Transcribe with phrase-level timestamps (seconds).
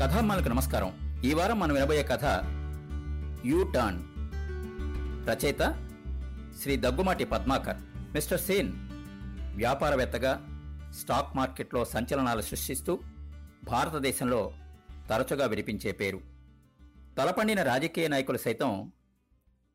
[0.00, 1.22] కథామ్మలకు నమస్కారం.
[1.24, 2.24] ఈ వారం మనం వినబోయే కథ
[3.46, 4.02] యూ టర్న్
[5.28, 5.90] రచయిత
[6.62, 7.76] శ్రీ దగ్గుమాటి పద్మాకర్.
[8.12, 8.72] మిస్టర్ సేన్
[9.56, 10.46] వ్యాపారవేత్తగా
[11.00, 13.00] స్టాక్ మార్కెట్లో సంచలనాలు సృష్టిస్తూ
[13.64, 14.52] భారతదేశంలో
[15.10, 16.20] తరచుగా వినిపించే పేరు.
[17.18, 18.92] తలపండిన రాజకీయ నాయకులు సైతం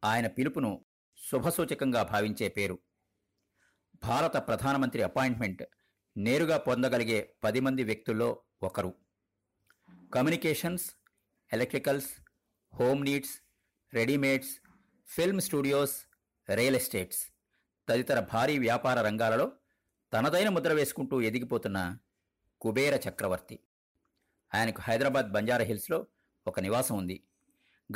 [0.04, 0.86] ఆయన పిలుపును
[1.32, 2.80] శుభసూచకంగా భావించే పేరు.
[4.04, 5.64] భారత ప్రధానమంత్రి అపాయింట్మెంట్
[6.18, 8.94] నేరుగా పొందగలిగే పది మంది వ్యక్తుల్లో ఒకరు.
[10.14, 10.86] Communications
[11.54, 12.08] electricals
[12.74, 13.34] home needs
[13.94, 14.50] readymades
[15.08, 15.96] film studios
[16.54, 17.22] real estates.
[17.90, 19.52] తదితర భారీ వ్యాపార రంగాలలో
[20.14, 21.98] తనదైన ముద్ర వేసుకుంటూ ఎదిగిపోతున్న
[22.62, 23.60] కుబేర చక్రవర్తి.
[24.54, 26.08] ఆయనకు హైదరాబాద్ బంజారా హిల్స్లో
[26.48, 27.24] ఒక నివాసం ఉంది.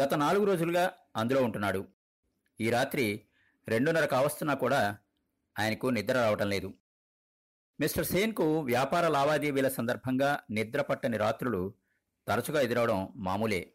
[0.02, 1.88] గత నాలుగు రోజులుగా అందులో ఉంటున్నాడు.
[2.62, 3.22] ఈ రాత్రి
[3.68, 4.98] రెండున్నర కావస్తున్నా కూడా
[5.60, 6.74] ఆయనకు నిద్ర రావటం లేదు.
[7.80, 11.85] మిస్టర్ సేన్కు వ్యాపార లావాదేవీల సందర్భంగా నిద్ర పట్టని రాత్రులు
[12.28, 13.74] తరచుగా ఎదురవడం మామూలే.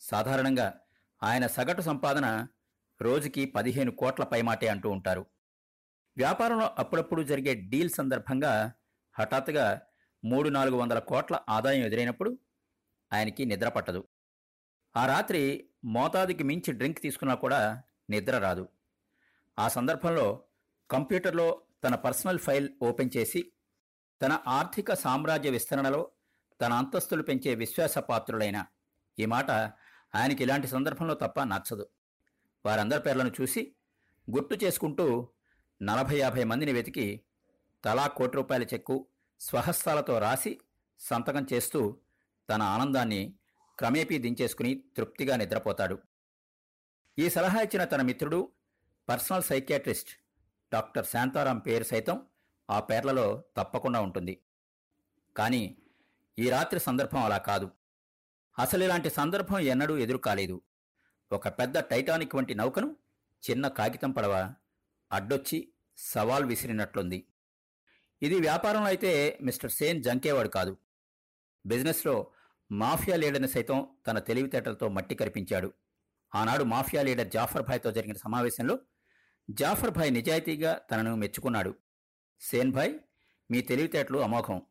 [0.00, 0.80] సాధారణంగా
[1.22, 2.46] ఆయన సగటు సంపాదన
[3.00, 5.26] రోజుకి పదిహేను కోట్ల పైమాటే అంటూ ఉంటారు.
[6.16, 8.72] వ్యాపారంలో అప్పుడప్పుడు జరిగే డీల్ సందర్భంగా
[9.18, 9.80] హఠాత్తుగా
[10.24, 12.38] మూడు నాలుగు వందల కోట్ల ఆదాయం ఎదురైనప్పుడు
[13.12, 14.08] ఆయనకి నిద్ర పట్టదు.
[14.96, 18.68] ఆ రాత్రి మోతాదుకి మించి డ్రింక్ తీసుకున్నా కూడా నిద్ర రాదు.
[19.58, 20.44] ఆ సందర్భంలో
[20.90, 23.52] కంప్యూటర్లో తన పర్సనల్ ఫైల్ ఓపెన్ చేసి
[24.22, 26.10] తన ఆర్థిక సామ్రాజ్య విస్తరణలో
[26.62, 28.66] తన అంతస్తులు పెంచే విశ్వాసపాత్రులైన.
[29.18, 29.50] ఈ మాట
[30.14, 31.86] ఆయనకి ఇలాంటి సందర్భంలో తప్ప నచ్చదు.
[32.66, 33.74] వారందరి పేర్లను చూసి
[34.30, 35.28] గుర్తు చేసుకుంటూ
[35.82, 37.22] నలభై యాభై మందిని వెతికి
[37.84, 39.06] తలా కోటి రూపాయల చెక్కు
[39.40, 40.60] స్వహస్తాలతో రాసి
[41.00, 41.98] సంతకం చేస్తూ
[42.50, 43.34] తన ఆనందాన్ని
[43.78, 45.98] క్రమేపీ దించేసుకుని తృప్తిగా నిద్రపోతాడు.
[47.18, 48.52] ఈ సలహా ఇచ్చిన తన మిత్రుడు
[49.08, 50.10] పర్సనల్ సైకియాట్రిస్ట్
[50.72, 52.26] డాక్టర్ శాంతారాం పేరు సైతం
[52.70, 54.40] ఆ పేర్లలో తప్పకుండా ఉంటుంది.
[55.36, 55.78] కానీ
[56.38, 57.70] ఈ రాత్రి సందర్భం అలా కాదు.
[58.58, 60.62] అసలు ఇలాంటి సందర్భం ఎన్నడూ ఎదురు కాలేదు
[61.32, 62.96] ఒక పెద్ద టైటానిక్ వంటి నౌకను
[63.50, 64.54] చిన్న కాగితం పడవ
[65.12, 67.26] అడ్డొచ్చి సవాల్ విసిరినట్లుంది.
[68.22, 70.76] ఇది వ్యాపారంలో అయితే మిస్టర్ సేన్ జంకేవాడు కాదు.
[71.66, 72.30] బిజినెస్లో
[72.72, 75.72] మాఫియా లీడర్ని సైతం తన తెలివితేటలతో మట్టి కరిపించాడు.
[76.34, 78.78] ఆనాడు మాఫియా లీడర్ జాఫర్ భాయ్తో జరిగిన సమావేశంలో
[79.50, 81.74] జాఫర్ భాయ్ నిజాయితీగా తనను మెచ్చుకున్నాడు.
[82.40, 82.98] సేన్ భాయ్
[83.50, 84.62] మీ తెలివితేటలు అమోఘం.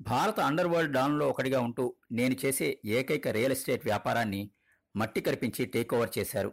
[0.00, 4.50] భారత అండర్ వరల్డ్ డాన్లో ఒకటిగా ఉంటూ నేను చేసే ఏకైక రియల్ ఎస్టేట్ వ్యాపారాన్ని
[4.96, 6.52] మట్టి కరిపించి టేక్ ఓవర్ చేశారు.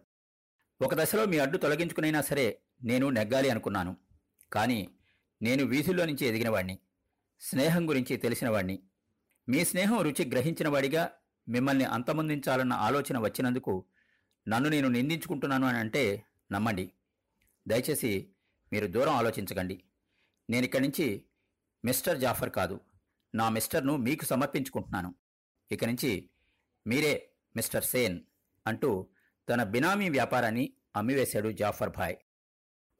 [0.81, 3.97] ఒక దశలో మీ అడ్డు తొలగించుకునైనా సరే నేను నెగ్గాలి అనుకున్నాను.
[4.53, 4.89] కానీ
[5.41, 6.79] నేను వీధుల్లో నుంచి ఎదిగినవాణ్ణి
[7.39, 8.79] స్నేహం గురించి తెలిసినవాణ్ణి.
[9.49, 11.11] మీ స్నేహం రుచి గ్రహించినవాడిగా
[11.47, 13.85] మిమ్మల్ని అంతమొందించాలన్న ఆలోచన వచ్చినందుకు
[14.47, 16.91] నన్ను నేను నిందించుకుంటున్నాను అని అంటే నమ్మండి.
[17.67, 18.29] దయచేసి
[18.73, 19.83] మీరు దూరం ఆలోచించకండి.
[20.49, 21.25] నేనిక్కడి నుంచి
[21.85, 22.79] మిస్టర్ జాఫర్ కాదు.
[23.35, 25.15] నా మిస్టర్ను మీకు సమర్పించుకుంటున్నాను.
[25.71, 26.29] ఇక నుంచి
[26.87, 28.21] మీరే మిస్టర్ సేన్
[28.67, 29.09] అంటూ
[29.49, 32.15] తన బినామీ వ్యాపారాన్ని అమ్మివేశాడు జాఫర్ భాయ్.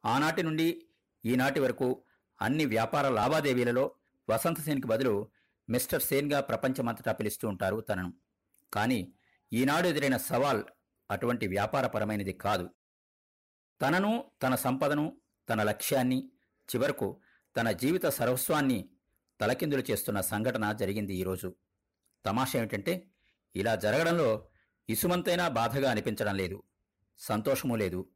[0.06, 0.88] ఆనాటి నుండి
[1.26, 2.04] ఈనాటి వరకు
[2.42, 3.96] అన్ని వ్యాపార లావాదేవీలలో
[4.30, 5.32] వసంత సేన్కి బదులు
[5.70, 8.14] మిస్టర్ సేన్గా ప్రపంచమంతటా పిలుస్తూ ఉంటారు తనను.
[8.74, 9.14] కానీ
[9.54, 10.64] ఈనాడు ఎదురైన సవాల్
[11.12, 12.70] అటువంటి వ్యాపారపరమైనది కాదు.
[13.82, 15.18] తనను తన సంపదను
[15.50, 16.32] తన లక్ష్యాన్ని
[16.76, 17.22] చివరకు
[17.58, 18.90] తన జీవిత సర్వస్వాన్ని
[19.40, 21.56] తలకిందులు చేస్తున్న సంఘటన జరిగింది ఈరోజు.
[22.26, 23.12] తమాషా ఏమిటంటే
[23.56, 24.48] ఇలా జరగడంలో
[24.90, 26.64] ఇసుమంతైనా బాధగా అనిపించడం లేదు
[27.18, 28.10] సంతోషమూ లేదు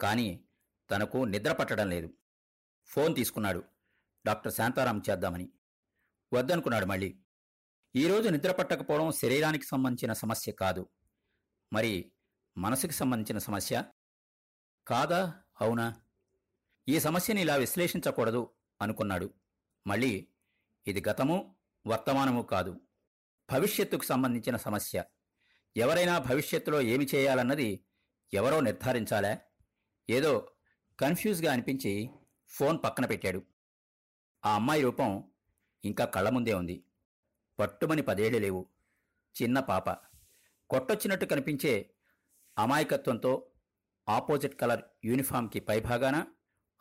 [0.00, 0.44] కానీ
[0.90, 2.14] తనకు నిద్ర పట్టడం లేదు.
[2.86, 3.64] ఫోన్ తీసుకున్నాడు
[4.26, 5.48] డాక్టర్ శాంతారాం చేద్దామని.
[6.32, 7.18] వద్దనుకున్నాడు మళ్ళీ.
[7.96, 10.88] ఈరోజు నిద్ర పట్టకపోవడం శరీరానికి సంబంధించిన సమస్య కాదు.
[11.72, 12.12] మరి
[12.58, 13.84] మనసుకి సంబంధించిన సమస్య?
[14.86, 15.34] కాదా?
[15.60, 15.94] అవునా?
[16.88, 18.50] ఈ సమస్యని ఇలా విశ్లేషించకూడదు
[18.82, 19.34] అనుకున్నాడు.
[19.86, 20.28] మళ్ళీ
[20.86, 21.56] ఇది గతము
[21.86, 22.80] వర్తమానము కాదు.
[23.52, 25.04] భవిష్యత్తుకు సంబంధించిన సమస్య.
[25.76, 27.84] ఎవరైనా భవిష్యత్తులో ఏమి చేయాలన్నది
[28.34, 29.38] ఎవరో నిర్ధారించాలా?
[30.10, 30.52] ఏదో
[31.00, 32.10] కన్ఫ్యూజ్గా అనిపించి
[32.48, 33.42] ఫోన్ పక్కన పెట్టాడు.
[34.44, 35.32] ఆ అమ్మాయి రూపం
[35.84, 36.84] ఇంకా కళ్ళ ముందే ఉంది.
[37.58, 38.68] పట్టుమని పదేళ్ళు లేవు.
[39.42, 39.90] చిన్న పాప.
[40.70, 41.94] కొట్టొచ్చినట్టు కనిపించే
[42.58, 43.50] అమాయకత్వంతో
[44.08, 46.26] ఆపోజిట్ కలర్ యూనిఫామ్కి పైభాగాన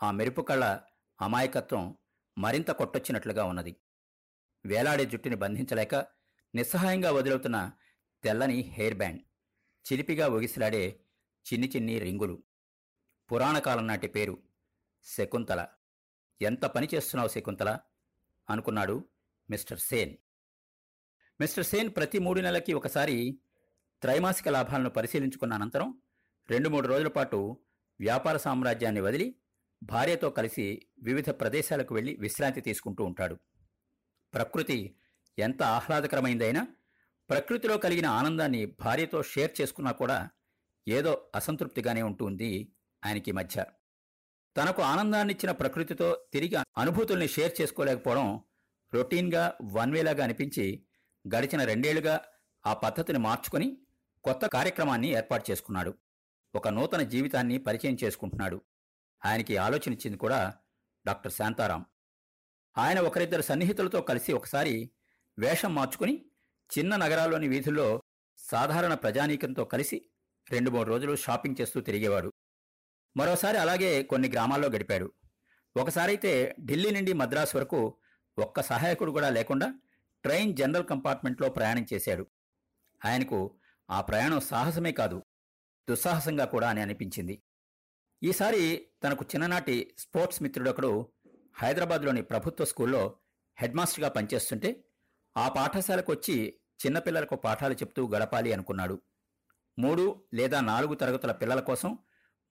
[0.04, 0.80] ఆ మెరుపు కళ్ళ
[1.22, 1.98] అమాయకత్వం
[2.38, 3.76] మరింత కొట్టొచ్చినట్లుగా ఉన్నది.
[4.66, 5.96] వేలాడే జుట్టుని బంధించలేక
[6.56, 7.72] నిస్సహాయంగా వదిలవుతున్న
[8.24, 9.22] తెల్లని హెయిర్ బ్యాండ్
[9.86, 11.00] చిలిపిగా ఒగిసిలాడే
[11.46, 12.44] చిన్ని చిన్ని రింగులు.
[13.32, 14.44] పురాణకాలం నాటి పేరు
[15.04, 15.68] శకుంతల.
[16.42, 17.80] ఎంత పని చేస్తున్నావు శకుంతల
[18.50, 19.10] అనుకున్నాడు
[19.50, 20.16] మిస్టర్ సేన్.
[21.42, 23.40] మిస్టర్ సేన్ ప్రతి మూడు నెలలకి ఒకసారి
[24.02, 26.02] త్రైమాసిక లాభాలను పరిశీలించుకున్న అనంతరం
[26.50, 27.58] రెండు మూడు రోజుల పాటు
[28.00, 29.36] వ్యాపార సామ్రాజ్యాన్ని వదిలి
[29.84, 33.40] భార్యతో కలిసి వివిధ ప్రదేశాలకు వెళ్ళి విశ్రాంతి తీసుకుంటూ ఉంటాడు.
[34.34, 34.96] ప్రకృతి
[35.40, 36.68] ఎంత ఆహ్లాదకరమైందైనా
[37.30, 40.30] ప్రకృతిలో కలిగిన ఆనందాన్ని భార్యతో షేర్ చేసుకున్నా కూడా
[40.88, 42.74] ఏదో అసంతృప్తిగానే ఉంటుంది
[43.06, 43.66] ఆయనకి మధ్య.
[44.58, 48.44] తనకు ఆనందాన్నిచ్చిన ప్రకృతితో తిరిగి అనుభూతుల్ని షేర్ చేసుకోలేకపోవడం
[48.94, 50.86] రొటీన్గా వన్ వేలాగా అనిపించి
[51.36, 52.22] గడిచిన రెండేళ్ళుగా
[52.66, 53.78] ఆ పద్ధతిని మార్చుకొని
[54.24, 55.94] కొత్త కార్యక్రమాన్ని ఏర్పాటు చేసుకున్నాడు.
[56.56, 58.62] ఒక నూతన జీవితాన్ని పరిచయం చేసుకుంటున్నాడు.
[59.26, 60.54] ఆయనకి ఆలోచన ఇచ్చింది కూడా
[61.06, 61.86] డాక్టర్ శాంతారాం.
[62.78, 64.92] ఆయన ఒకరిద్దరు సన్నిహితులతో కలిసి ఒకసారి
[65.40, 66.26] వేషం మార్చుకుని
[66.78, 68.04] చిన్న నగరాల్లోని వీధుల్లో
[68.38, 70.10] సాధారణ ప్రజానీకంతో కలిసి
[70.52, 72.34] రెండు మూడు రోజులు షాపింగ్ చేస్తూ తిరిగేవాడు.
[73.18, 75.14] మరోసారి అలాగే కొన్ని గ్రామాల్లో గడిపాడు.
[75.78, 77.98] ఒకసారైతే ఢిల్లీ నుండి మద్రాసు వరకు
[78.38, 79.74] ఒక్క సహాయకుడు కూడా లేకుండా
[80.24, 82.28] ట్రైన్ జనరల్ కంపార్ట్మెంట్లో ప్రయాణం చేశాడు.
[83.06, 83.60] ఆయనకు
[83.90, 85.24] ఆ ప్రయాణం సాహసమే కాదు
[85.90, 87.44] దుస్సాహసంగా కూడా అని అనిపించింది.
[88.24, 91.14] ఈసారి తనకు చిన్ననాటి స్పోర్ట్స్ మిత్రుడొకడు
[91.54, 93.18] హైదరాబాద్లోని ప్రభుత్వ స్కూల్లో
[93.58, 94.84] హెడ్మాస్టర్గా పనిచేస్తుంటే
[95.38, 99.02] ఆ పాఠశాలకు వచ్చి చిన్నపిల్లలకు పాఠాలు చెప్తూ గడపాలి అనుకున్నాడు.
[99.80, 101.98] మూడు లేదా నాలుగు తరగతుల పిల్లల కోసం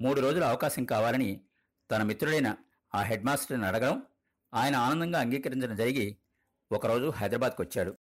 [0.00, 1.44] మూడు రోజుల అవకాశం కావాలని
[1.90, 2.56] తన మిత్రుడైన
[2.94, 4.02] ఆ హెడ్మాస్టర్ని అడగడం
[4.54, 6.18] ఆయన ఆనందంగా అంగీకరించడం జరిగి
[6.72, 7.98] ఒకరోజు హైదరాబాద్కు వచ్చాడు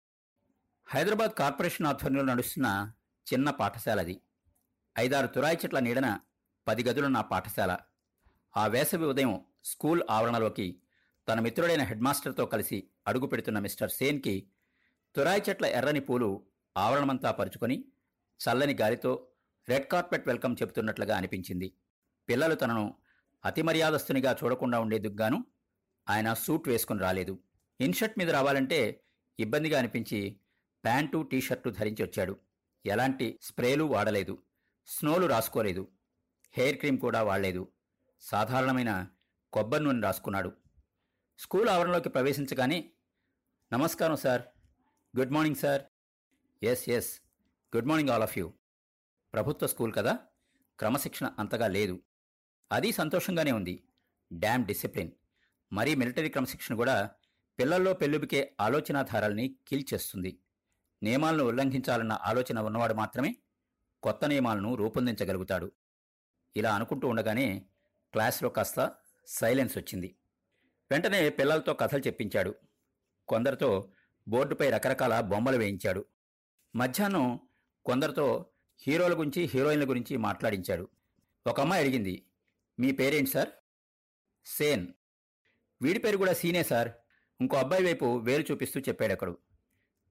[0.88, 2.92] హైదరాబాద్ కార్పొరేషన్ ఆధ్వర్యంలో నడుస్తున్న
[3.34, 4.22] చిన్న పాఠశాల అది
[4.98, 6.20] ఐదారు తురాయి చెట్ల నీడన
[6.68, 7.78] పది గదులున్న నా పాఠశాల.
[8.58, 10.82] ఆ వేసవి ఉదయం స్కూల్ ఆవరణలోకి
[11.28, 14.48] తన మిత్రుడైన హెడ్మాస్టర్తో కలిసి అడుగు పెడుతున్న మిస్టర్ సేన్కి
[15.16, 16.46] తురాయి చెట్ల ఎర్రని పూలు
[16.78, 17.86] ఆవరణమంతా పరుచుకొని
[18.40, 19.28] చల్లని గాలితో
[19.70, 21.74] రెడ్ కార్పెట్ వెల్కమ్ చెబుతున్నట్లుగా అనిపించింది.
[22.30, 22.96] పిల్లలు తనను
[23.46, 25.46] అతి మర్యాదస్తునిగా చూడకుండా ఉండేందుకుగాను
[26.10, 27.40] ఆయన సూట్ వేసుకుని రాలేదు.
[27.82, 29.04] ఇన్షర్ట్ మీద రావాలంటే
[29.40, 30.40] ఇబ్బందిగా అనిపించి
[30.84, 32.40] ప్యాంటు టీషర్టు ధరించి వచ్చాడు.
[32.86, 34.44] ఎలాంటి స్ప్రేలు వాడలేదు.
[34.88, 35.88] స్నోలు రాసుకోలేదు.
[36.52, 37.72] హెయిర్ క్రీమ్ కూడా వాడలేదు.
[38.22, 39.08] సాధారణమైన
[39.54, 40.65] కొబ్బరి నూనె రాసుకున్నాడు.
[41.38, 42.92] స్కూల్ ఆవరణలోకి ప్రవేశించగానే
[43.74, 44.42] నమస్కారం sir.
[45.18, 45.82] Good morning sir.
[46.64, 47.20] Yes yes
[47.76, 48.54] good morning all of you.
[49.34, 50.20] ప్రభుత్వ స్కూల్ కదా?
[50.80, 52.02] క్రమశిక్షణ అంతగా లేదు.
[52.72, 53.88] అది సంతోషంగానే ఉంది.
[54.34, 55.12] Dam discipline.
[55.74, 57.12] మరీ మిలిటరీ క్రమశిక్షణ కూడా
[57.60, 60.40] పిల్లల్లో పెళ్ళుబికే ఆలోచనాధారాల్ని కీల్చేస్తుంది
[61.04, 63.36] నియమాలను ఉల్లంఘించాలన్న ఆలోచన ఉన్నవాడు మాత్రమే
[64.04, 65.72] కొత్త నియమాలను రూపొందించగలుగుతాడు.
[66.56, 67.66] ఇలా అనుకుంటూ ఉండగానే
[68.12, 68.96] క్లాస్లో కాస్త
[69.28, 70.16] సైలెన్స్ వచ్చింది.
[70.92, 72.56] వెంటనే పిల్లలతో కథలు చెప్పించాడు.
[73.28, 73.92] కొందరితో
[74.28, 76.06] బోర్డుపై రకరకాల బొమ్మలు వేయించాడు.
[76.76, 77.40] మధ్యాహ్నం
[77.86, 78.46] కొందరితో
[78.80, 80.90] హీరోల గురించి హీరోయిన్ల గురించి మాట్లాడించాడు.
[81.48, 82.26] ఒక అమ్మాయి అడిగింది
[82.80, 83.50] మీ పేరేంటి సార్?
[84.46, 84.88] సేన్.
[85.82, 86.90] వీడి పేరు కూడా సీనే సార్.
[87.42, 89.38] ఇంకో అబ్బాయి వైపు వేలు చూపిస్తూ చెప్పాడు అక్కడు.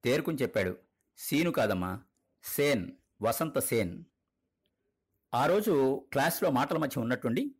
[0.04, 0.76] తేరుకుని చెప్పాడు
[1.18, 2.02] సీను కాదమ్మా
[2.44, 2.90] సేన్
[3.22, 4.04] వసంత సేన్.
[5.34, 7.54] ఆ రోజు క్లాస్లో మాటల మధ్య ఉన్నట్టుండి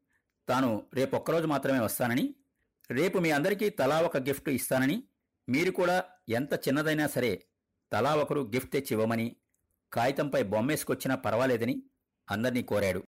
[0.49, 2.35] తాను రేపు ఒక్కరోజు మాత్రమే వస్తానని
[2.91, 5.03] రేపు మీ అందరికీ తలా ఒక గిఫ్ట్ ఇస్తానని
[5.49, 7.47] మీరు కూడా ఎంత చిన్నదైనా సరే
[7.93, 9.37] తలా ఒకరు గిఫ్ట్ తెచ్చి ఇవ్వమని
[9.93, 11.83] కాగితంపై బొమ్మేసుకొచ్చినా పర్వాలేదని
[12.31, 13.05] అందర్నీ కోరాడు.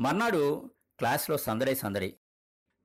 [0.00, 2.18] మర్నాడు క్లాస్లో సందడే సందడి.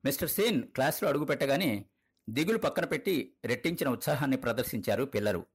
[0.05, 1.85] మిస్టర్ సేన్ క్లాస్లో అడుగుపెట్టగానే
[2.29, 5.45] దిగులు పక్కన పెట్టి రెట్టించిన ఉత్సాహాన్ని ప్రదర్శించారు పిల్లలు.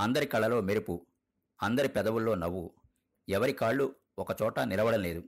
[0.00, 1.06] అందరి కళ్ళలో మెరుపు
[1.62, 2.74] అందరి పెదవుల్లో నవ్వు.
[3.28, 5.22] ఎవరి కాళ్ళు ఒకచోట నిలవడం లేదు.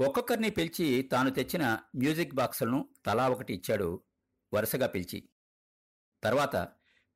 [0.00, 4.02] ఒక్కొక్కరిని పిలిచి తాను తెచ్చిన మ్యూజిక్ బాక్సులను తలా ఒకటి ఇచ్చాడు
[4.54, 5.28] వరుసగా పిలిచి.
[6.22, 6.56] తర్వాత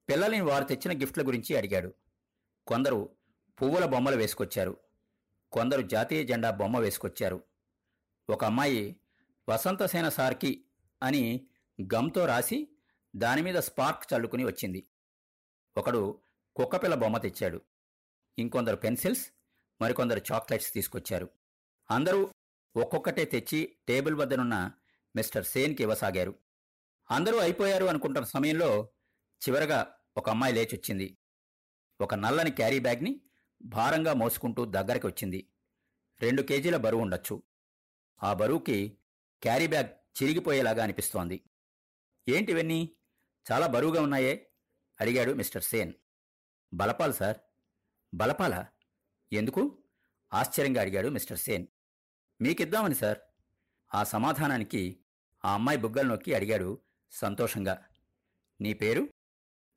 [0.08, 1.94] పిల్లల్ని వారు తెచ్చిన గిఫ్ట్ల గురించి అడిగాడు.
[2.66, 3.16] కొందరు
[3.62, 4.80] పువ్వుల బొమ్మలు వేసుకొచ్చారు.
[5.52, 7.44] కొందరు జాతీయ జెండా బొమ్మ వేసుకొచ్చారు.
[8.30, 9.00] ఒక అమ్మాయి
[9.48, 10.64] వసంతసేన సార్కి
[11.02, 11.46] అని
[11.94, 12.68] గమ్తో రాసి
[13.16, 14.86] దానిమీద స్పార్క్ చల్లుకుని వచ్చింది.
[15.76, 16.20] ఒకడు
[16.56, 17.60] కుక్కపిల్ల బొమ్మ తెచ్చాడు.
[18.38, 19.30] ఇంకొందరు పెన్సిల్స్
[19.80, 21.30] మరికొందరు చాక్లెట్స్ తీసుకొచ్చారు.
[21.90, 22.30] అందరూ
[22.76, 24.72] ఒక్కొక్కటే తెచ్చి టేబుల్ వద్దనున్న
[25.16, 26.38] మిస్టర్ సేన్కి ఇవ్వసాగారు.
[27.10, 28.88] అందరూ అయిపోయారు అనుకుంటున్న సమయంలో
[29.48, 31.18] చివరగా ఒక అమ్మాయి లేచొచ్చింది.
[32.00, 33.20] ఒక నల్లని క్యారీ బ్యాగ్ని
[33.62, 35.50] భారంగా మోసుకుంటూ దగ్గరికి వచ్చింది.
[36.20, 37.42] రెండు కేజీల బరువు ఉండొచ్చు.
[38.22, 38.98] ఆ బరువుకి
[39.42, 41.42] క్యారీ బ్యాగ్ చిరిగిపోయేలాగా అనిపిస్తోంది.
[42.28, 42.96] ఏంటివన్నీ
[43.52, 44.52] చాలా బరువుగా ఉన్నాయే?
[45.00, 45.92] అడిగాడు మిస్టర్ సేన్.
[46.74, 47.36] బలపాల్ సార్.
[48.14, 48.66] బలపాలా?
[49.32, 49.84] ఎందుకు?
[50.34, 51.66] ఆశ్చర్యంగా అడిగాడు మిస్టర్ సేన్.
[52.40, 53.18] మీకిద్దామని సార్.
[53.94, 55.00] ఆ సమాధానానికి
[55.44, 56.78] ఆ అమ్మాయి బుగ్గలు నొక్కి అడిగాడు
[57.10, 57.86] సంతోషంగా.
[58.60, 59.08] నీ పేరు?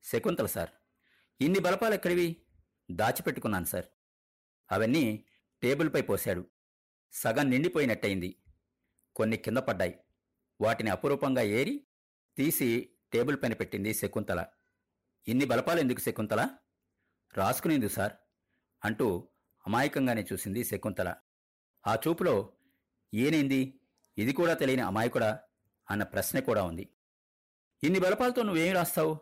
[0.02, 0.70] శకుంతల సార్.
[1.40, 2.36] ఇన్ని బలపాలు ఎక్కడివి?
[2.90, 3.86] దాచిపెట్టుకున్నాను సార్.
[4.72, 5.24] అవన్నీ
[5.62, 6.46] టేబుల్పై పోశాడు.
[7.12, 8.36] సగం నిండిపోయినట్టయింది.
[9.16, 10.00] కొన్ని కింద పడ్డాయి.
[10.60, 11.86] వాటిని అపురూపంగా ఏరి
[12.36, 14.46] తీసి టేబుల్ పైన పెట్టింది శకుంతల.
[15.28, 16.48] ఇన్ని బలపాలు ఎందుకు శకుంతల?
[17.36, 18.12] రాసుకునేందుకు సార్
[18.84, 19.28] అంటూ
[19.66, 21.14] అమాయకంగానే చూసింది శకుంతల.
[21.86, 22.52] ఆ చూపులో
[23.14, 23.80] ఏనేంది
[24.18, 25.40] ఇది కూడా తెలియని అమాయకుడా?
[25.90, 26.88] అన్న ప్రశ్న కూడా ఉంది.
[27.84, 29.18] ఇన్ని బలపాలతో నువ్వేమి రాస్తావు?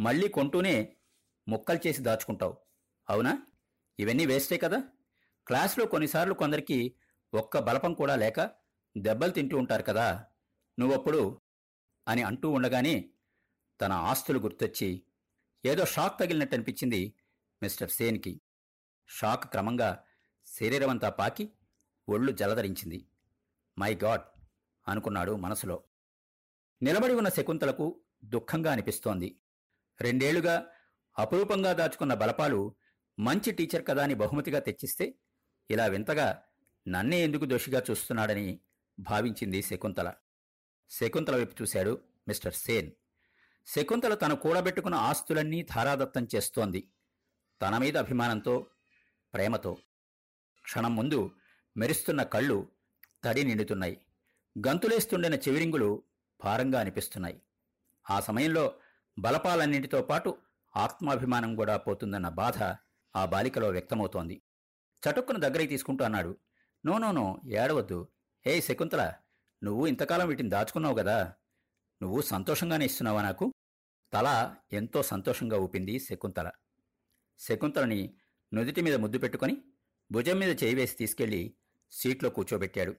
[0.00, 0.96] మళ్ళీ కొంటూనే
[1.48, 2.56] ముక్కలు చేసి దాచుకుంటావు.
[3.10, 3.46] అవునా?
[3.98, 4.82] ఇవన్నీ వేస్టే కదా?
[5.46, 6.94] క్లాస్లో కొన్నిసార్లు కొందరికి
[7.34, 8.50] ఒక్క బలపం కూడా లేక
[8.98, 10.26] దెబ్బలు తింటూ ఉంటారు కదా?
[10.78, 11.40] నువ్వప్పుడు
[12.08, 13.10] అని అంటూ ఉండగానే
[13.80, 15.02] తన ఆస్తులు గుర్తొచ్చి
[15.64, 17.14] ఏదో షాక్ తగిలినట్టు అనిపించింది
[17.62, 18.40] మిస్టర్ సేన్కి.
[19.08, 20.04] షాక్ క్రమంగా
[20.46, 21.52] శరీరమంతా పాకి
[22.10, 23.06] ఒళ్ళు జలధరించింది.
[23.78, 24.22] My God!
[24.88, 25.84] అనుకున్నాడు మనసులో.
[26.82, 29.40] నిలబడి ఉన్న శకుంతలకు దుఃఖంగా అనిపిస్తోంది.
[30.00, 30.66] రెండేళ్ళుగా
[31.18, 32.74] అపురూపంగా దాచుకున్న బలపాలు
[33.18, 35.14] మంచి టీచర్ కదా అని బహుమతిగా తెచ్చిస్తే
[35.70, 36.42] ఇలా వింతగా
[36.88, 38.60] నన్నే ఎందుకు దోషిగా చూస్తున్నాడని
[38.98, 40.14] భావించింది శకుంతల.
[40.90, 42.90] శకుంతల వైపు చూశాడు మిస్టర్ సేన్.
[43.66, 46.90] శకుంతల తను కూడబెట్టుకున్న ఆస్తులన్నీ ధారాదత్తం చేస్తోంది.
[47.62, 48.66] తన మీద అభిమానంతో
[49.34, 49.76] ప్రేమతో.
[50.62, 51.30] క్షణం ముందు
[51.76, 52.68] మెరుస్తున్న కళ్ళు
[53.24, 54.00] తడి నిండుతున్నాయి.
[54.66, 56.02] గంతులేస్తుండిన చెవిరింగులు
[56.44, 57.42] భారంగా అనిపిస్తున్నాయి.
[58.10, 58.74] ఆ సమయంలో
[59.18, 60.38] బలపాలన్నింటితో పాటు
[60.76, 62.62] ఆత్మాభిమానం కూడా పోతుందన్న బాధ
[63.16, 64.42] ఆ బాలికలో వ్యక్తమవుతోంది.
[65.02, 66.38] చటుక్కున దగ్గరికి తీసుకుంటూ అన్నాడు
[66.86, 68.08] నో నో నో ఏడవద్దు.
[68.46, 69.12] ఏ శకుంతల
[69.64, 71.34] నువ్వు ఇంతకాలం వీటిని దాచుకున్నావు కదా.
[72.02, 73.54] నువ్వు సంతోషంగానే ఇస్తున్నావా నాకు?
[74.12, 76.50] తల ఎంతో సంతోషంగా ఊపింది శకుంతల.
[77.38, 78.14] శకుంతలని
[78.54, 79.56] నుదుటి మీద ముద్దు పెట్టుకొని
[80.12, 81.54] భుజం మీద చేయి వేసి తీసుకెళ్ళి
[81.90, 82.96] సీట్లో కూర్చోబెట్టాడు.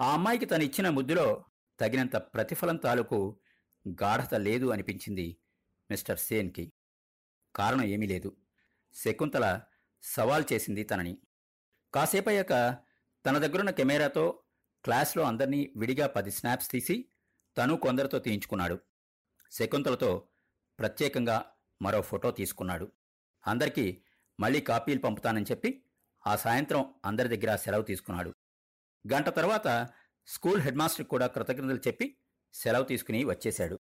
[0.00, 1.44] ఆ అమ్మాయికి తను ఇచ్చిన ముద్దులో
[1.80, 3.40] తగినంత ప్రతిఫలం తాలూకు
[3.88, 5.36] గాఢత లేదు అనిపించింది
[5.90, 6.72] మిస్టర్ సేన్కి.
[7.56, 8.36] కారణం ఏమీ లేదు.
[8.94, 9.62] శకుంతల
[10.02, 11.18] సవాల్ చేసింది తనని.
[11.94, 12.78] కాసేపయ్యాక
[13.26, 14.42] తన దగ్గరున్న కెమెరాతో
[14.84, 17.08] క్లాస్లో అందర్నీ విడిగా పది స్నాప్స్ తీసి
[17.58, 18.78] తను కొందరితో తీయించుకున్నాడు.
[19.50, 20.28] శకుంతలతో
[20.78, 21.50] ప్రత్యేకంగా
[21.82, 22.92] మరో ఫోటో తీసుకున్నాడు.
[23.46, 24.02] అందరికీ
[24.40, 25.83] మళ్ళీ కాపీలు పంపుతానని చెప్పి
[26.26, 28.34] ఆ సాయంత్రం అందరి దగ్గర సెలవు తీసుకున్నాడు.
[29.12, 29.88] గంట తర్వాత
[30.26, 32.16] స్కూల్ హెడ్మాస్టర్ కూడా కృతజ్ఞతలు చెప్పి
[32.52, 33.80] సెలవు తీసుకుని వచ్చేశాడు.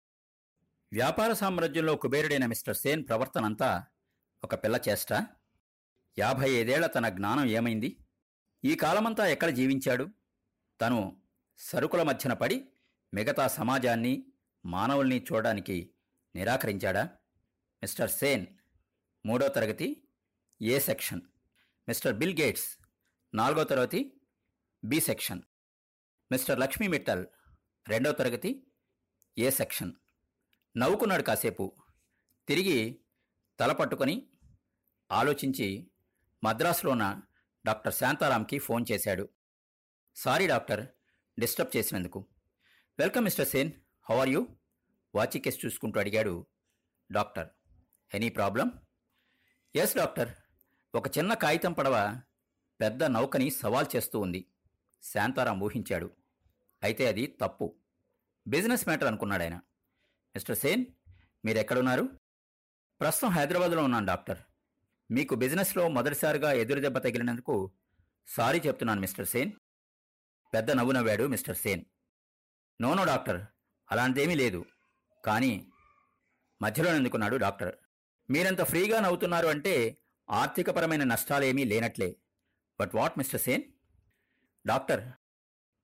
[0.94, 3.86] వ్యాపార సామ్రాజ్యంలో కుబేరుడైన మిస్టర్ సేన్ ప్రవర్తనంతా
[4.44, 5.14] ఒక పిల్ల చేష్ట.
[6.20, 7.98] యాభై ఐదేళ్ళ తన జ్ఞానం ఏమైంది?
[8.66, 10.08] ఈ కాలమంతా ఎక్కడ జీవించాడు?
[10.82, 11.22] తను
[11.58, 12.68] సరుకుల మధ్యన పడి
[13.14, 14.26] మిగతా సమాజాన్ని
[14.66, 15.94] మానవుల్ని చూడడానికి
[16.36, 17.04] నిరాకరించాడా?
[17.84, 18.48] మిస్టర్ సేన్
[19.26, 20.08] మూడో తరగతి
[20.62, 21.22] A section?
[21.88, 22.78] Mister Bill Gates
[23.34, 24.22] నాలుగో తరగతి
[24.84, 25.42] B section.
[26.32, 27.28] Mister Lakshmi Mittal
[27.88, 28.68] రెండో తరగతి
[29.38, 29.94] ఏ సెక్షన్.
[30.78, 31.76] నవ్వుకున్నాడు కాసేపు.
[32.48, 33.02] తిరిగి
[33.60, 34.30] తల పట్టుకొని
[35.12, 35.92] ఆలోచించి
[36.44, 37.22] మద్రాసులోన ఉన్న
[37.66, 39.30] డాక్టర్ శాంతారాంకి ఫోన్ చేశాడు.
[40.16, 40.88] సారీ డాక్టర్
[41.40, 42.28] డిస్టర్బ్ చేసినందుకు.
[43.00, 43.72] Welcome mister Sen
[44.10, 44.48] how are you?
[45.16, 46.48] Watch case చూసుకుంటూ అడిగాడు
[47.12, 47.50] doctor.
[48.14, 48.72] Any problem?
[49.76, 50.30] Yes doctor
[50.96, 52.22] ఒక చిన్న కాగితం పడవ
[52.82, 54.46] పెద్ద నౌకని సవాల్ చేస్తూ ఉంది.
[55.04, 56.12] శాంతారాం ఊహించాడు.
[56.84, 57.76] అయితే అది తప్పు.
[58.48, 59.56] బిజినెస్ మ్యాటర్ అనుకున్నాడు ఆయన.
[60.36, 60.86] మిస్టర్ సేన్
[61.46, 62.10] మీరెక్కడున్నారు?
[63.02, 64.38] ప్రస్తుతం హైదరాబాద్లో ఉన్నాను డాక్టర్.
[65.12, 67.72] మీకు బిజినెస్లో మొదటిసారిగా ఎదురుదెబ్బ తగిలినందుకు
[68.28, 69.52] సారీ చెప్తున్నాను మిస్టర్ సేన్.
[70.54, 71.86] పెద్ద నవ్వు నవ్వాడు మిస్టర్ సేన్.
[72.82, 73.42] నోనో డాక్టర్
[73.92, 74.66] అలాంటిదేమీ లేదు.
[75.26, 75.68] కానీ
[76.62, 77.76] మధ్యలో ఎందుకున్నాడు డాక్టర్.
[78.30, 79.98] మీరంత ఫ్రీగా నవ్వుతున్నారు అంటే
[80.32, 82.16] ఆర్థికపరమైన నష్టాలేమీ లేనట్లే.
[82.80, 83.64] But what mister Sen
[84.68, 85.12] doctor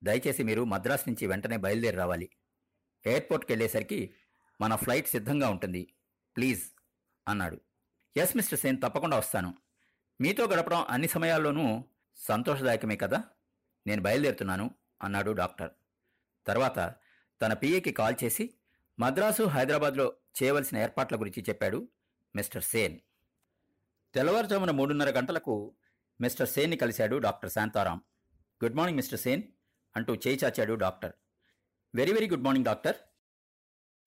[0.04, 2.30] దయచేసి మీరు మద్రాస్ నుంచి వెంటనే బయలుదేరి రావాలి.
[3.06, 4.14] ఎయిర్పోర్ట్కి వెళ్ళేసరికి
[4.62, 5.94] మన ఫ్లైట్ సిద్ధంగా ఉంటుంది.
[6.36, 6.72] ప్లీజ్
[7.28, 7.62] అన్నాడు.
[8.18, 9.58] ఎస్ మిస్టర్ సేన్ తప్పకుండా వస్తాను.
[10.22, 11.84] మీతో గడపడం అన్ని సమయాల్లోనూ
[12.16, 13.24] సంతోషదాయకమే కదా?
[13.88, 15.72] నేను బయలుదేరుతున్నాను అన్నాడు డాక్టర్.
[16.48, 16.96] తర్వాత
[17.42, 18.54] తన పిఏకి కాల్ చేసి
[19.00, 20.14] మద్రాసు హైదరాబాద్లో
[20.44, 21.90] చేయవలసిన ఏర్పాట్ల గురించి చెప్పాడు
[22.36, 23.00] మిస్టర్ సేన్.
[24.18, 25.76] తెల్లవారుజామున మూడున్నర గంటలకు
[26.22, 28.02] మిస్టర్ సేన్ని కలిశాడు doctor Shantaram.
[28.64, 29.44] Good morning mister Sen
[29.96, 31.14] అంటూ చేయి చాచాడు doctor.
[31.96, 32.96] Very very good morning doctor.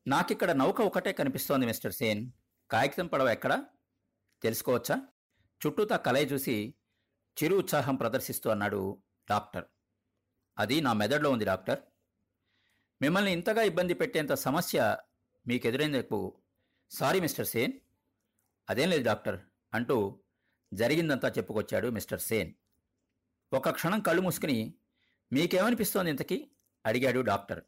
[0.07, 2.31] నాకిక్కడ నౌక ఒకటే కనిపిస్తోంది మిస్టర్ సేన్.
[2.71, 3.65] కాగితం పడవ ఎక్కడా?
[4.43, 5.03] తెలుసుకోవచ్చా?
[5.67, 6.75] చుట్టూతా కలయి చూసి
[7.43, 9.65] చిరు ఉత్సాహం ప్రదర్శిస్తూ అన్నాడు డాక్టర్.
[10.59, 11.79] అది నా మెదడులో ఉంది డాక్టర్.
[13.03, 14.97] మిమ్మల్ని ఇంతగా ఇబ్బంది పెట్టేంత సమస్య
[15.47, 16.43] మీకు ఎదురైనందుకు
[16.91, 17.73] సారీ మిస్టర్ సేన్.
[18.71, 19.41] అదేం లేదు డాక్టర్.
[19.75, 20.21] అంటూ
[20.75, 22.55] జరిగిందంతా చెప్పుకొచ్చాడు మిస్టర్ సేన్.
[23.53, 24.75] ఒక క్షణం కళ్ళు మూసుకుని
[25.33, 26.51] మీకేమనిపిస్తోంది ఇంతకీ?
[26.87, 27.65] అడిగాడు డాక్టర్.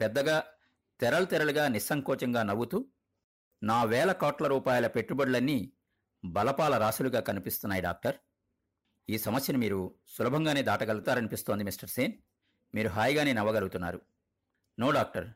[0.00, 0.44] పెద్దగా
[1.00, 2.86] తెరలు తెరలుగా నిస్సంకోచంగా నవ్వుతూ
[3.62, 5.72] నా వేల కోట్ల రూపాయల పెట్టుబడులన్నీ
[6.24, 8.16] బలపాల రాసులుగా కనిపిస్తున్నాయి డాక్టర్.
[9.10, 12.12] ఈ సమస్యను మీరు సులభంగానే దాటగలుగుతారనిపిస్తోంది మిస్టర్ సేన్.
[12.74, 14.00] మీరు హాయిగానే నవ్వగలుగుతున్నారు.
[14.80, 15.28] No doctor.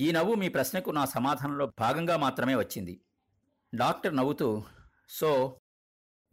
[0.00, 3.00] ఈ నవ్వు మీ ప్రశ్నకు నా సమాధానంలో భాగంగా మాత్రమే వచ్చింది.
[3.74, 4.64] డాక్టర్ నవ్వుతూ
[5.08, 5.60] so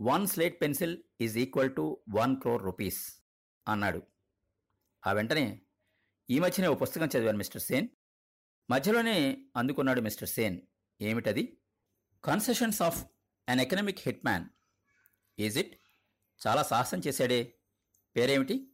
[0.01, 3.13] one slate pencil is equal to one crore rupees
[3.67, 4.01] అన్నాడు.
[5.07, 5.61] ఆ వెంటనే
[6.29, 7.87] ఈ మధ్యనే ఓ పుస్తకం చదివాను మిస్టర్ సేన్.
[8.69, 10.61] మధ్యలోనే అందుకున్నాడు మిస్టర్ సేన్.
[11.01, 11.61] ఏమిటది?
[12.23, 13.05] Concessions of
[13.49, 14.45] an economic hit man
[15.39, 15.79] is it?
[16.47, 17.59] చాలా సాహసం చేశాడే.
[18.15, 18.71] పేరేమిటి?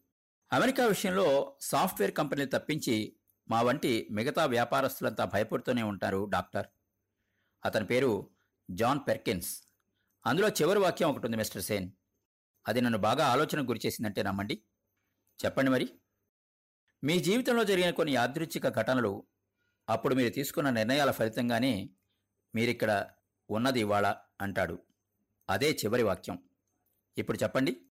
[0.54, 6.68] అమెరికా విషయంలో సాఫ్ట్వేర్ కంపెనీలు తప్పించి మా వంటి మిగతా వ్యాపారస్తులంతా భయపడుతూనే ఉంటారు డాక్టర్.
[7.66, 8.30] అతని పేరు
[8.72, 9.71] జాన్ పెర్కిన్స్.
[10.26, 11.92] అందులో చివరి వాక్యం ఒకటి ఉంది మిస్టర్ సేన్.
[12.68, 14.64] అది నన్ను బాగా ఆలోచనకు గురిచేసిందంటే నమ్మండి.
[15.46, 15.90] చెప్పండి మరి.
[17.04, 19.24] మీ జీవితంలో జరిగిన కొన్ని యాదృచ్ఛిక ఘటనలు
[19.90, 21.90] అప్పుడు మీరు తీసుకున్న నిర్ణయాల ఫలితంగానే
[22.56, 23.10] మీరిక్కడ
[23.50, 24.80] ఉన్నది ఇవాళ అంటాడు.
[25.50, 26.44] అదే చివరి వాక్యం.
[27.18, 27.86] ఇప్పుడు చెప్పండి.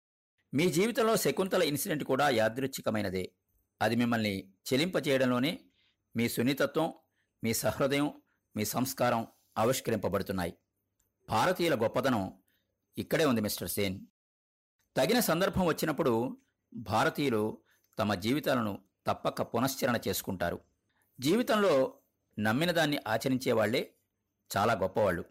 [0.54, 3.32] మీ జీవితంలో శకుంతల ఇన్సిడెంట్ కూడా యాదృచ్ఛికమైనదే.
[3.82, 5.60] అది మిమ్మల్ని చెలింపచేయడంలోనే
[6.16, 6.94] మీ సున్నితత్వం
[7.44, 8.22] మీ సహృదయం
[8.56, 10.58] మీ సంస్కారం ఆవిష్కరింపబడుతున్నాయి.
[11.30, 12.34] భారతీయుల గొప్పతనం
[12.98, 14.06] ఇక్కడే ఉంది మిస్టర్ సేన్.
[14.98, 16.38] తగిన సందర్భం వచ్చినప్పుడు
[16.74, 17.62] భారతీయులు
[18.00, 20.60] తమ జీవితాలను తప్పక పునశ్చరణ చేసుకుంటారు.
[21.20, 22.00] జీవితంలో
[22.40, 23.52] నమ్మిన దాన్ని ఆచరించే
[24.58, 25.26] చాలా గొప్పవాళ్ళు.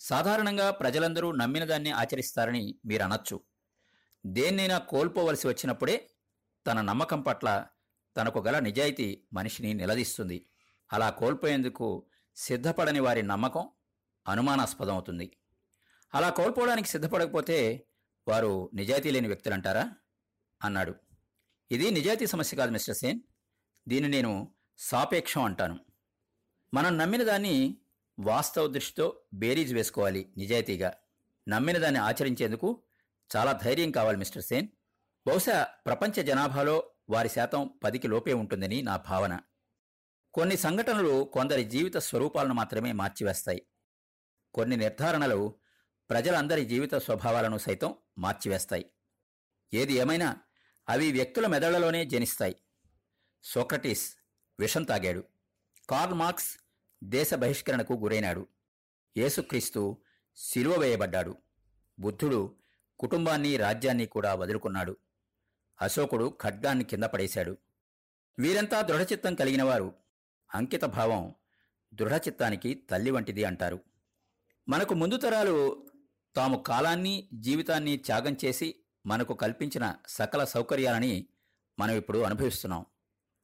[0.00, 3.40] సాధారణంగా ప్రజలందరూ నమ్మిన దాన్ని ఆచరిస్తారని మీరు అనొచ్చు
[4.26, 6.10] దేన్నైనా కోల్పోవలసి వచ్చినప్పుడే
[6.66, 7.66] తన నమ్మకం పట్ల
[8.16, 10.46] తనకు గల నిజాయితీ మనిషిని నిలదీస్తుంది.
[10.92, 12.06] అలా కోల్పోయేందుకు
[12.36, 13.68] సిద్ధపడని వారి నమ్మకం
[14.28, 15.36] అనుమానాస్పదం అవుతుంది
[16.14, 17.86] అలా కోల్పోవడానికి సిద్ధపడకపోతే
[18.28, 19.92] వారు నిజాయితీ లేని వ్యక్తులంటారా?
[20.62, 20.94] అన్నాడు.
[21.70, 23.20] ఇది నిజాయితీ సమస్య కాదు మిస్టర్ సేన్.
[23.88, 25.80] దీన్ని నేను సాపేక్షం అంటాను.
[26.74, 27.78] మనం నమ్మిన దాన్ని
[28.18, 30.94] వాస్తవ దృష్టితో బేరీజ్ వేసుకోవాలి నిజాయితీగా.
[31.48, 32.82] నమ్మిన దాన్ని ఆచరించేందుకు
[33.36, 34.68] చాలా ధైర్యం కావాలి మిస్టర్ సేన్.
[35.26, 39.40] బహుశా ప్రపంచ జనాభాలో వారి శాతం పదికి లోపే ఉంటుందని నా భావన.
[40.34, 43.62] కొన్ని సంఘటనలు కొందరి జీవిత స్వరూపాలను మాత్రమే మార్చివేస్తాయి.
[44.54, 45.54] కొన్ని నిర్ధారణలు
[46.10, 48.90] ప్రజలందరి జీవిత స్వభావాలను సైతం మార్చివేస్తాయి.
[49.74, 50.36] ఏది ఏమైనా
[50.88, 52.56] అవి వ్యక్తుల మెదళ్ళలోనే జనిస్తాయి.
[53.44, 54.14] సోక్రటీస్
[54.60, 55.24] విషం తాగాడు.
[55.90, 56.58] కార్ల్ మార్క్స్
[57.04, 58.46] దేశ బహిష్కరణకు గురైనాడు.
[59.16, 59.96] యేసుక్రీస్తు
[60.36, 61.36] సిలువ వేయబడ్డాడు.
[61.98, 62.56] బుద్ధుడు
[62.98, 64.96] కుటుంబాన్ని రాజ్యాన్ని కూడా వదులుకున్నాడు.
[65.82, 67.56] అశోకుడు ఖడ్గాన్ని కింద పడేశాడు.
[68.38, 69.94] వీరంతా దృఢచిత్తం కలిగినవారు
[70.54, 71.34] అంకితభావం
[71.94, 73.80] దృఢచిత్తానికి తల్లి వంటిది అంటారు.
[74.68, 75.86] మనకు ముందు తరాలు
[76.36, 78.74] తాము కాలాన్ని జీవితాన్ని త్యాగం చేసి
[79.06, 81.26] మనకు కల్పించిన సకల సౌకర్యాలని
[81.78, 82.86] మనం ఇప్పుడు అనుభవిస్తున్నాం.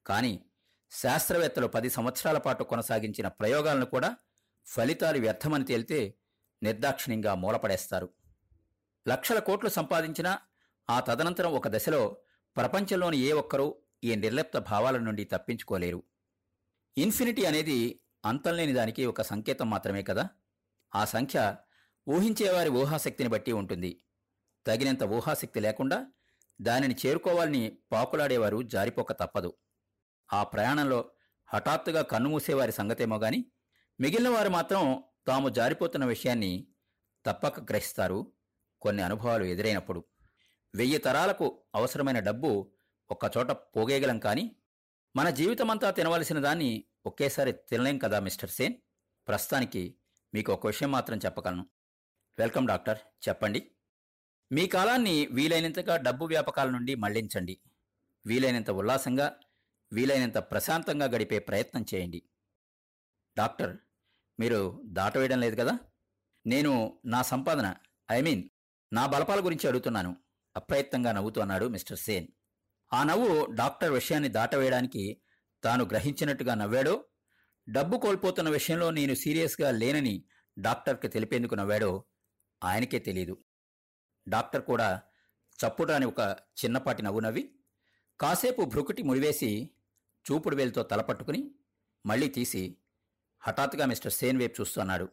[0.07, 0.45] కానీ
[0.91, 4.17] శాస్త్రవేత్తలు పది సంవత్సరాల పాటు కొనసాగించిన ప్రయోగాలను కూడా
[4.67, 6.15] ఫలితాలు వ్యర్థమని తేలితే
[6.63, 8.09] నిర్దాక్షిణ్యంగా మూలపడేస్తారు.
[9.09, 10.39] లక్షల కోట్లు సంపాదించినా
[10.91, 12.17] ఆ తదనంతరం ఒక దశలో
[12.57, 16.03] ప్రపంచంలోని ఏ ఒక్కరూ ఈ నిర్లిప్త భావాల నుండి తప్పించుకోలేరు.
[16.99, 20.29] ఇన్ఫినిటీ అనేది అంతంలేని దానికి ఒక సంకేతం మాత్రమే కదా?
[20.95, 21.57] ఆ సంఖ్య
[22.09, 24.05] ఊహించేవారి ఊహాశక్తిని బట్టి ఉంటుంది.
[24.67, 26.07] తగినంత ఊహాశక్తి లేకుండా
[26.61, 29.55] దానిని చేరుకోవాలని పాకులాడేవారు జారిపోక తప్పదు.
[30.33, 31.11] ఆ ప్రయాణంలో
[31.49, 33.45] హఠాత్తుగా కన్నుమూసేవారి సంగతేమో గాని
[34.01, 36.67] మిగిలిన వారు మాత్రం తాము జారిపోతున్న విషయాన్ని
[37.27, 38.33] తప్పక గ్రహిస్తారు.
[38.81, 40.05] కొన్ని అనుభవాలు ఎదురైనప్పుడు
[40.75, 42.73] వెయ్యి తరాలకు అవసరమైన డబ్బు
[43.11, 44.57] ఒక్కచోట పోగేయగలం కానీ
[45.17, 48.75] మన జీవితమంతా తినవలసిన దాన్ని ఒకేసారి తినలేం కదా మిస్టర్ సేన్?
[49.29, 49.97] ప్రస్తుతానికి
[50.35, 51.66] మీకు ఒక విషయం మాత్రం చెప్పగలను.
[52.38, 52.99] Welcome doctor.
[53.29, 53.70] చెప్పండి.
[54.53, 57.61] మీ కాలాన్ని వీలైనంతగా డబ్బు వ్యాపకాల నుండి మళ్ళించండి.
[58.27, 59.40] వీలైనంత ఉల్లాసంగా
[59.92, 62.23] వీలైనంత ప్రశాంతంగా గడిపే ప్రయత్నం చేయండి.
[63.38, 63.77] డాక్టర్
[64.40, 65.79] మీరు దాటవేయడం లేదు కదా?
[66.47, 67.75] నేను నా సంపాదన
[68.11, 68.49] ఐ మీన్
[68.92, 70.16] నా బలపాల గురించి అడుగుతున్నాను.
[70.57, 72.27] అప్రయత్నంగా నవ్వుతూ అన్నాడు మిస్టర్ సేన్.
[72.92, 75.23] ఆ నవ్వు డాక్టర్ విషయాన్ని దాటవేయడానికి
[75.64, 77.05] తాను గ్రహించినట్టుగా నవ్వాడో
[77.68, 80.24] డబ్బు కోల్పోతున్న విషయంలో నేను సీరియస్గా లేనని
[80.59, 82.05] డాక్టర్కి తెలిపేందుకు నవ్వాడో
[82.62, 83.44] ఆయనకే తెలియదు
[84.29, 85.03] డాక్టర్ కూడా
[85.59, 86.20] చప్పుడాని ఒక
[86.61, 87.44] చిన్నపాటి నవ్వు నవ్వి
[88.20, 89.70] కాసేపు భ్రుకుటి ముడివేసి
[90.31, 91.50] చూపుడు వేలుతో తలపట్టుకుని
[92.07, 92.79] మళ్ళీ తీసి
[93.40, 95.09] హఠాత్తుగా మిస్టర్ సేన్ వైపు చూస్తున్నాడు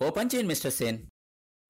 [0.00, 0.98] ఓ పని చేయండి మిస్టర్ సేన్.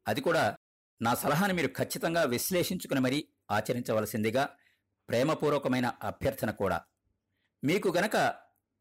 [0.06, 0.56] అది కూడా
[1.02, 4.44] నా సలహాను మీరు ఖచ్చితంగా విశ్లేషించుకుని మరీ ఆచరించవలసిందిగా
[5.08, 6.84] ప్రేమపూర్వకమైన అభ్యర్థన కూడా.
[7.64, 8.16] మీకు గనక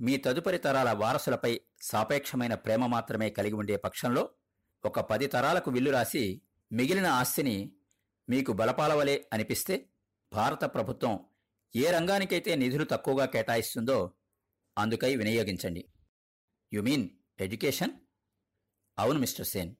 [0.01, 4.29] మీ తదుపరి తరాల వారసులపై సాపేక్షమైన ప్రేమ మాత్రమే కలిగి ఉండే పక్షంలో
[4.85, 7.71] ఒక పది తరాలకు విల్లు రాసి మిగిలిన ఆస్తిని
[8.29, 9.89] మీకు బలపాలవలే అనిపిస్తే
[10.33, 11.19] భారత ప్రభుత్వం
[11.75, 14.13] ఏ రంగానికైతే నిధులు తక్కువగా కేటాయిస్తుందో
[14.77, 15.87] అందుకై వినియోగించండి.
[16.73, 17.91] యు మీన్ ఎడ్యుకేషన్
[18.99, 19.75] అవును మిస్టర్ సేన్.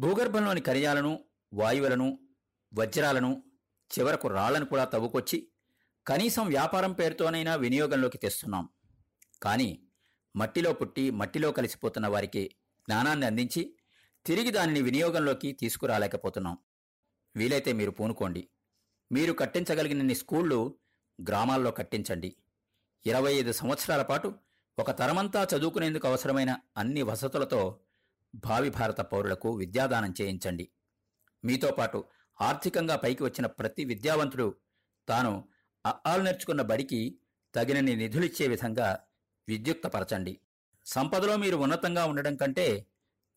[0.00, 2.18] భూగర్భంలోని ఖనిజాలను వాయువులను
[2.74, 3.42] వజ్రాలను
[3.98, 5.52] చివరకు రాళ్ళను కూడా తవ్వుకొచ్చి
[6.06, 8.68] కనీసం వ్యాపారం పేరుతోనైనా వినియోగంలోకి తెస్తున్నాం.
[9.42, 9.82] కానీ
[10.36, 12.50] మట్టిలో పుట్టి మట్టిలో కలిసిపోతున్న వారికి
[12.86, 13.74] జ్ఞానాన్ని అందించి
[14.26, 16.58] తిరిగి దానిని వినియోగంలోకి తీసుకురాలేకపోతున్నాం.
[17.36, 18.48] వీలైతే మీరు పూనుకోండి.
[19.12, 20.78] మీరు కట్టించగలిగినన్ని స్కూళ్ళు
[21.28, 22.36] గ్రామాల్లో కట్టించండి.
[23.06, 24.34] ఇరవై ఐదు సంవత్సరాల పాటు
[24.78, 27.80] ఒక తరమంతా చదువుకునేందుకు అవసరమైన అన్ని వసతులతో
[28.34, 30.68] భావి భారత పౌరులకు విద్యాదానం చేయించండి.
[31.44, 32.04] మీతో పాటు
[32.40, 34.56] ఆర్థికంగా పైకి వచ్చిన ప్రతి విద్యావంతుడు
[35.08, 35.48] తాను
[35.86, 37.18] అఆలు నేర్చుకున్న బడికి
[37.54, 39.06] తగినన్ని నిధులిచ్చే విధంగా
[39.48, 40.40] విద్యుక్తపరచండి.
[40.86, 42.86] సంపదలో మీరు ఉన్నతంగా ఉండడం కంటే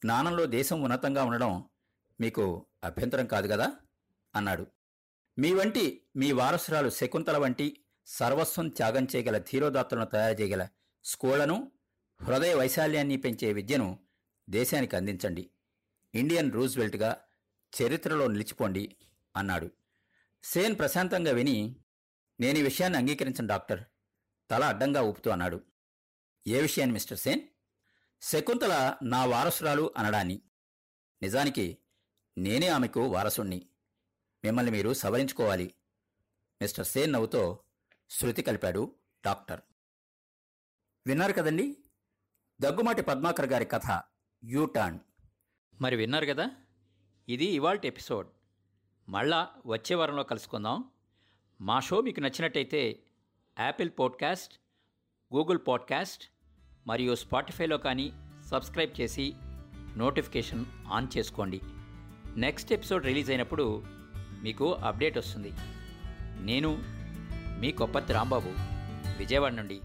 [0.03, 1.69] జ్ఞానంలో దేశం ఉన్నతంగా ఉండడం
[2.21, 3.71] మీకు అభ్యంతరం కాదు కదా?
[4.35, 4.67] అన్నాడు.
[5.39, 10.67] మీ వంటి మీ వారసురాలు శకుంతల వంటి సర్వస్వం త్యాగం చేయగల ధీరోదాత్తులను తయారు చేయగల
[11.03, 11.71] స్కూళ్ళను
[12.21, 13.99] హృదయ వైశాల్యాన్ని పెంచే విద్యను
[14.49, 15.49] దేశానికి అందించండి.
[16.15, 17.21] ఇండియన్ రూజ్వెల్ట్గా
[17.81, 18.95] చరిత్రలో నిలిచిపోండి
[19.35, 19.71] అన్నాడు.
[20.43, 21.75] సేన్ ప్రశాంతంగా విని
[22.39, 23.83] నేను ఈ విషయాన్ని అంగీకరించను డాక్టర్.
[24.51, 25.61] తల అడ్డంగా ఊపుతూ అన్నాడు.
[26.47, 27.41] ఏ విషయాన్ని మిస్టర్ సేన్?
[28.21, 30.41] శకుంతల నా వారసురాలు అనడాన్ని
[31.21, 31.77] నిజానికి
[32.37, 33.67] నేనే ఆమెకు వారసుణ్ణి.
[34.43, 35.73] మిమ్మల్ని మీరు సవరించుకోవాలి.
[36.61, 37.63] మిస్టర్ సేన్ నవ్వుతో
[38.09, 39.61] శృతి కలిపాడు డాక్టర్.
[41.07, 41.77] విన్నారు కదండి?
[42.61, 44.01] దగ్గుమాటి పద్మాకర్ గారి కథ
[44.43, 44.99] యూ టర్న్.
[45.81, 46.51] మరి విన్నారు కదా?
[47.29, 48.29] ఇది ఇవాల్ట్ ఎపిసోడ్.
[49.09, 50.91] మళ్ళా వచ్చే వారంలో కలుసుకుందాం.
[51.61, 53.03] మా షో మీకు నచ్చినట్టయితే
[53.59, 54.59] యాపిల్ పాడ్కాస్ట్
[55.35, 56.31] గూగుల్ పాడ్కాస్ట్
[56.87, 58.13] మరియు స్పాటిఫైలో కానీ
[58.49, 59.33] సబ్స్క్రైబ్ చేసి
[59.97, 61.61] నోటిఫికేషన్ ఆన్ చేసుకోండి.
[62.37, 63.83] నెక్స్ట్ ఎపిసోడ్ రిలీజ్ అయినప్పుడు
[64.43, 65.53] మీకు అప్డేట్ వస్తుంది.
[66.41, 66.71] నేను
[67.61, 68.51] మీ కొప్పతి రాంబాబు
[69.17, 69.81] విజయవాడ నుండి.